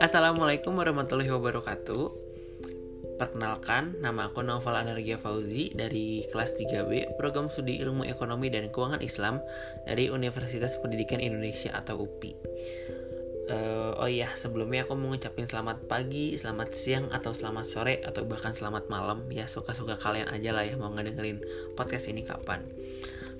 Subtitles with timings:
[0.00, 2.08] Assalamualaikum warahmatullahi wabarakatuh.
[3.20, 9.04] Perkenalkan, nama aku Novel Energia Fauzi dari kelas 3B Program Studi Ilmu Ekonomi dan Keuangan
[9.04, 9.44] Islam
[9.84, 12.32] dari Universitas Pendidikan Indonesia atau UPI
[13.52, 18.24] uh, Oh iya, sebelumnya aku mau ngucapin selamat pagi, selamat siang, atau selamat sore, atau
[18.24, 19.28] bahkan selamat malam.
[19.28, 21.44] Ya suka-suka kalian aja lah ya mau ngedengerin
[21.76, 22.64] podcast ini kapan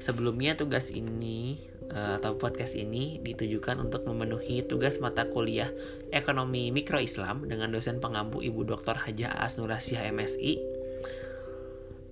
[0.00, 1.60] Sebelumnya tugas ini
[1.90, 5.66] Eh, atau podcast ini ditujukan untuk memenuhi tugas mata kuliah
[6.14, 8.94] Ekonomi Mikro Islam dengan dosen pengampu Ibu Dr.
[8.94, 10.78] Haja As Nurasiah MSI.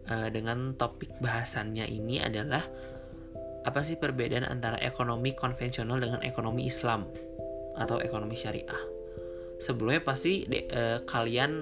[0.08, 2.64] Uh, dengan topik bahasannya ini adalah
[3.68, 7.04] apa sih perbedaan antara ekonomi konvensional dengan ekonomi Islam
[7.76, 8.82] atau ekonomi syariah.
[9.60, 11.60] Sebelumnya pasti de, uh, kalian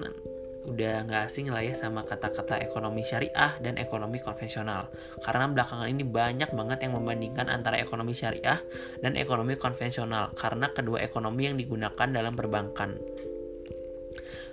[0.67, 4.91] udah nggak asing lah ya sama kata-kata ekonomi syariah dan ekonomi konvensional.
[5.23, 8.59] Karena belakangan ini banyak banget yang membandingkan antara ekonomi syariah
[8.99, 12.99] dan ekonomi konvensional karena kedua ekonomi yang digunakan dalam perbankan.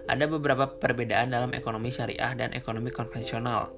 [0.07, 3.75] Ada beberapa perbedaan dalam ekonomi syariah dan ekonomi konvensional,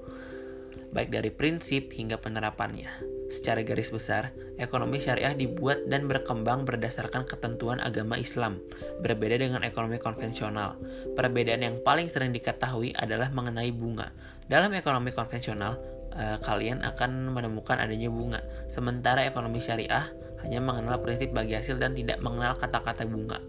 [0.92, 3.15] baik dari prinsip hingga penerapannya.
[3.26, 8.62] Secara garis besar, ekonomi syariah dibuat dan berkembang berdasarkan ketentuan agama Islam,
[9.02, 10.78] berbeda dengan ekonomi konvensional.
[11.18, 14.14] Perbedaan yang paling sering diketahui adalah mengenai bunga.
[14.46, 15.74] Dalam ekonomi konvensional,
[16.14, 20.06] eh, kalian akan menemukan adanya bunga, sementara ekonomi syariah
[20.46, 23.42] hanya mengenal prinsip bagi hasil dan tidak mengenal kata-kata bunga,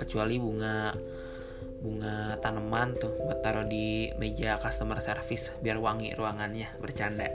[0.00, 0.96] kecuali bunga
[1.78, 7.30] bunga tanaman tuh buat taruh di meja customer service biar wangi ruangannya bercanda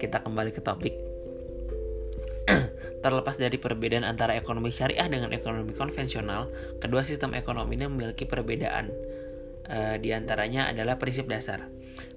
[0.00, 0.96] kita kembali ke topik.
[3.04, 6.48] Terlepas dari perbedaan antara ekonomi syariah dengan ekonomi konvensional,
[6.80, 8.88] kedua sistem ekonomi ini memiliki perbedaan.
[9.68, 11.68] E, di antaranya adalah prinsip dasar.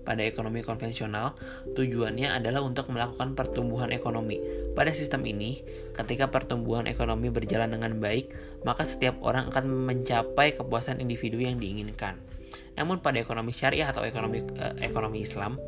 [0.03, 1.35] Pada ekonomi konvensional,
[1.75, 4.39] tujuannya adalah untuk melakukan pertumbuhan ekonomi.
[4.75, 5.59] Pada sistem ini,
[5.91, 8.31] ketika pertumbuhan ekonomi berjalan dengan baik,
[8.63, 12.19] maka setiap orang akan mencapai kepuasan individu yang diinginkan.
[12.79, 15.59] Namun pada ekonomi syariah atau ekonomi eh, ekonomi Islam,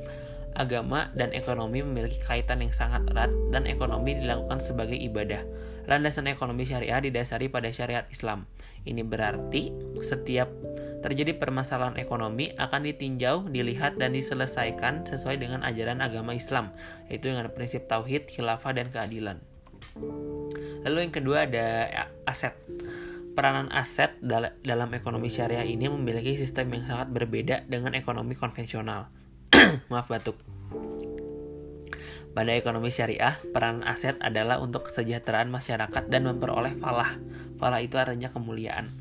[0.55, 5.43] agama dan ekonomi memiliki kaitan yang sangat erat dan ekonomi dilakukan sebagai ibadah.
[5.85, 8.49] Landasan ekonomi syariah didasari pada syariat Islam.
[8.87, 9.69] Ini berarti
[10.01, 10.49] setiap
[11.05, 16.73] terjadi permasalahan ekonomi akan ditinjau, dilihat, dan diselesaikan sesuai dengan ajaran agama Islam,
[17.13, 19.37] yaitu dengan prinsip tauhid, khilafah, dan keadilan.
[20.81, 21.89] Lalu yang kedua ada
[22.25, 22.57] aset.
[23.37, 24.15] Peranan aset
[24.63, 29.11] dalam ekonomi syariah ini memiliki sistem yang sangat berbeda dengan ekonomi konvensional.
[29.91, 30.37] Maaf batuk.
[32.35, 37.15] Pada ekonomi syariah, peran aset adalah untuk kesejahteraan masyarakat dan memperoleh falah.
[37.55, 38.91] Falah itu artinya kemuliaan.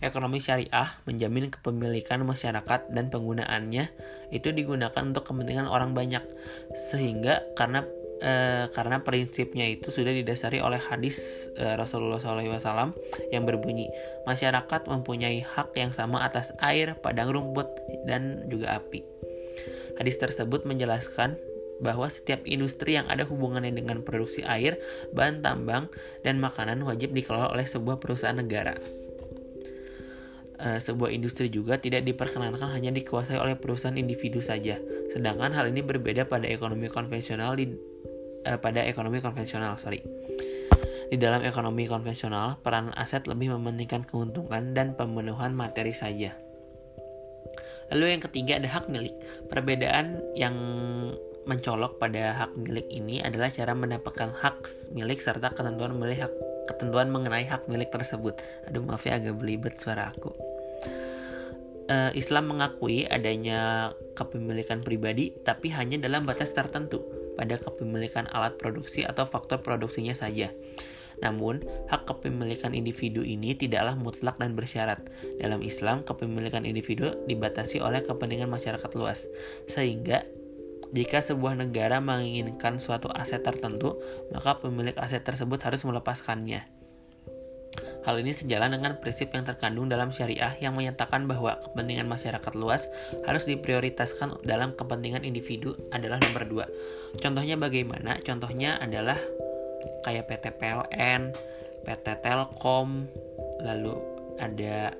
[0.00, 3.84] Ekonomi syariah menjamin kepemilikan masyarakat dan penggunaannya
[4.32, 6.24] itu digunakan untuk kepentingan orang banyak.
[6.72, 7.84] Sehingga karena
[8.24, 8.32] e,
[8.72, 12.96] karena prinsipnya itu sudah didasari oleh hadis e, Rasulullah SAW
[13.28, 13.92] yang berbunyi
[14.24, 17.68] masyarakat mempunyai hak yang sama atas air, padang rumput,
[18.08, 19.13] dan juga api.
[19.98, 21.38] Hadis tersebut menjelaskan
[21.82, 24.78] bahwa setiap industri yang ada hubungannya dengan produksi air,
[25.10, 25.90] bahan tambang,
[26.22, 28.78] dan makanan wajib dikelola oleh sebuah perusahaan negara.
[30.54, 34.78] Uh, sebuah industri juga tidak diperkenankan hanya dikuasai oleh perusahaan individu saja.
[35.10, 37.74] Sedangkan hal ini berbeda pada ekonomi konvensional di
[38.46, 39.98] uh, pada ekonomi konvensional, sorry.
[41.10, 46.43] Di dalam ekonomi konvensional, peran aset lebih mementingkan keuntungan dan pemenuhan materi saja.
[47.94, 49.14] Lalu yang ketiga ada hak milik.
[49.46, 50.54] Perbedaan yang
[51.46, 54.66] mencolok pada hak milik ini adalah cara mendapatkan hak
[54.96, 56.32] milik serta ketentuan hak
[56.66, 58.34] ketentuan mengenai hak milik tersebut.
[58.66, 60.32] Aduh maaf ya agak belibet suara aku.
[61.84, 67.04] Uh, Islam mengakui adanya kepemilikan pribadi tapi hanya dalam batas tertentu
[67.36, 70.48] pada kepemilikan alat produksi atau faktor produksinya saja.
[71.22, 75.04] Namun, hak kepemilikan individu ini tidaklah mutlak dan bersyarat.
[75.38, 79.28] Dalam Islam, kepemilikan individu dibatasi oleh kepentingan masyarakat luas,
[79.70, 80.24] sehingga
[80.94, 83.98] jika sebuah negara menginginkan suatu aset tertentu,
[84.30, 86.84] maka pemilik aset tersebut harus melepaskannya.
[88.04, 92.86] Hal ini sejalan dengan prinsip yang terkandung dalam syariah yang menyatakan bahwa kepentingan masyarakat luas
[93.24, 96.66] harus diprioritaskan dalam kepentingan individu adalah nomor dua.
[97.16, 98.20] Contohnya bagaimana?
[98.20, 99.16] Contohnya adalah
[100.02, 101.32] kayak PT PLN,
[101.84, 103.08] PT Telkom,
[103.60, 103.94] lalu
[104.40, 104.94] ada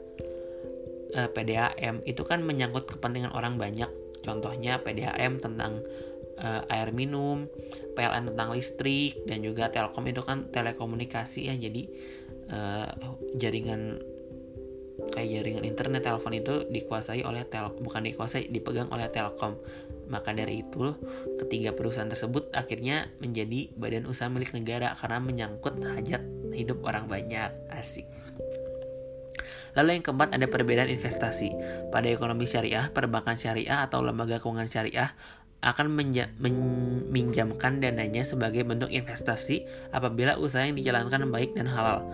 [1.14, 3.88] uh, eh, PDAM itu kan menyangkut kepentingan orang banyak.
[4.24, 5.84] Contohnya PDAM tentang
[6.40, 7.46] uh, air minum,
[7.94, 11.54] PLN tentang listrik dan juga Telkom itu kan telekomunikasi ya.
[11.54, 11.82] Jadi
[12.50, 12.88] uh,
[13.36, 14.13] jaringan
[15.12, 19.58] kayak jaringan internet telepon itu dikuasai oleh tel bukan dikuasai dipegang oleh Telkom
[20.04, 20.92] Maka dari itu,
[21.40, 26.20] ketiga perusahaan tersebut akhirnya menjadi badan usaha milik negara karena menyangkut hajat
[26.52, 27.48] hidup orang banyak.
[27.72, 28.04] Asik.
[29.74, 31.50] Lalu yang keempat ada perbedaan investasi.
[31.90, 35.10] Pada ekonomi syariah, perbankan syariah atau lembaga keuangan syariah
[35.64, 39.64] akan meminjamkan dananya sebagai bentuk investasi
[39.96, 42.04] apabila usaha yang dijalankan baik dan halal.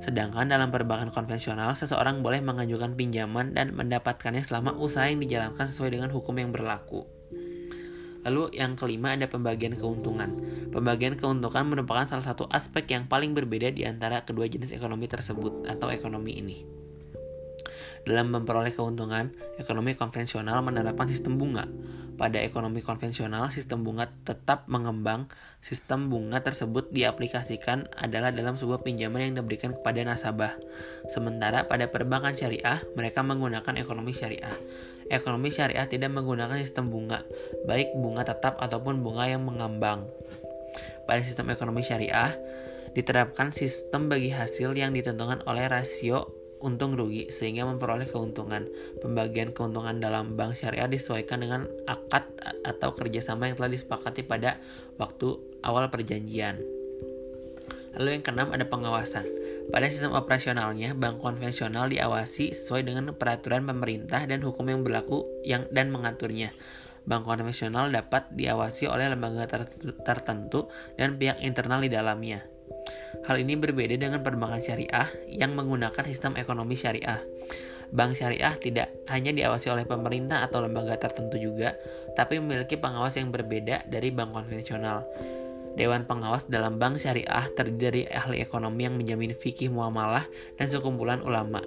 [0.00, 5.92] Sedangkan dalam perbankan konvensional, seseorang boleh mengajukan pinjaman dan mendapatkannya selama usaha yang dijalankan sesuai
[5.92, 7.04] dengan hukum yang berlaku.
[8.24, 10.32] Lalu yang kelima ada pembagian keuntungan.
[10.72, 15.68] Pembagian keuntungan merupakan salah satu aspek yang paling berbeda di antara kedua jenis ekonomi tersebut
[15.68, 16.83] atau ekonomi ini.
[18.04, 21.64] Dalam memperoleh keuntungan, ekonomi konvensional menerapkan sistem bunga.
[22.14, 25.26] Pada ekonomi konvensional, sistem bunga tetap mengembang.
[25.58, 30.54] Sistem bunga tersebut diaplikasikan adalah dalam sebuah pinjaman yang diberikan kepada nasabah.
[31.10, 34.54] Sementara pada perbankan syariah, mereka menggunakan ekonomi syariah.
[35.10, 37.26] Ekonomi syariah tidak menggunakan sistem bunga,
[37.66, 40.06] baik bunga tetap ataupun bunga yang mengambang.
[41.08, 42.36] Pada sistem ekonomi syariah,
[42.94, 48.64] diterapkan sistem bagi hasil yang ditentukan oleh rasio untung rugi sehingga memperoleh keuntungan.
[49.04, 52.24] Pembagian keuntungan dalam bank syariah disesuaikan dengan akad
[52.64, 54.56] atau kerjasama yang telah disepakati pada
[54.96, 56.56] waktu awal perjanjian.
[57.94, 59.28] Lalu yang keenam ada pengawasan.
[59.70, 65.68] Pada sistem operasionalnya, bank konvensional diawasi sesuai dengan peraturan pemerintah dan hukum yang berlaku yang
[65.70, 66.52] dan mengaturnya.
[67.04, 69.44] Bank konvensional dapat diawasi oleh lembaga
[70.04, 72.53] tertentu dan pihak internal di dalamnya.
[73.24, 77.24] Hal ini berbeda dengan perbankan syariah yang menggunakan sistem ekonomi syariah.
[77.94, 81.78] Bank syariah tidak hanya diawasi oleh pemerintah atau lembaga tertentu juga,
[82.18, 85.06] tapi memiliki pengawas yang berbeda dari bank konvensional.
[85.74, 91.18] Dewan pengawas dalam bank syariah terdiri dari ahli ekonomi yang menjamin fikih muamalah dan sekumpulan
[91.22, 91.62] ulama.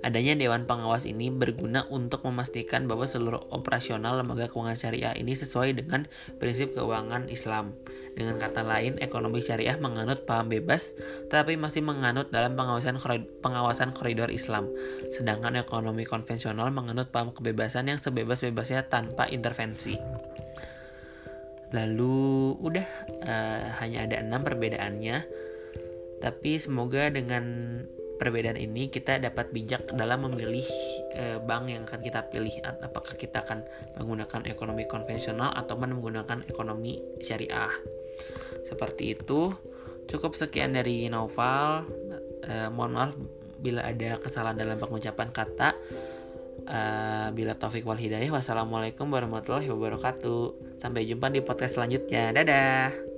[0.00, 5.76] Adanya dewan pengawas ini berguna untuk memastikan bahwa seluruh operasional lembaga keuangan syariah ini sesuai
[5.76, 6.08] dengan
[6.40, 7.76] prinsip keuangan Islam.
[8.16, 10.96] Dengan kata lain, ekonomi syariah menganut paham bebas,
[11.28, 12.96] tetapi masih menganut dalam pengawasan
[13.44, 14.72] pengawasan koridor Islam.
[15.12, 20.00] Sedangkan ekonomi konvensional menganut paham kebebasan yang sebebas-bebasnya tanpa intervensi.
[21.70, 22.86] Lalu udah
[23.22, 25.22] uh, hanya ada enam perbedaannya,
[26.18, 27.44] tapi semoga dengan
[28.20, 30.68] perbedaan ini kita dapat bijak dalam memilih
[31.16, 32.52] e, bank yang akan kita pilih.
[32.84, 33.64] Apakah kita akan
[33.96, 37.72] menggunakan ekonomi konvensional atau menggunakan ekonomi syariah?
[38.68, 39.56] Seperti itu.
[40.04, 41.88] Cukup sekian dari Noval
[42.44, 43.16] e, mohon maaf
[43.56, 45.72] bila ada kesalahan dalam pengucapan kata.
[46.68, 46.78] E,
[47.32, 48.28] bila taufik wal hidayah.
[48.28, 50.76] Wassalamualaikum warahmatullahi wabarakatuh.
[50.76, 52.36] Sampai jumpa di podcast selanjutnya.
[52.36, 53.09] Dadah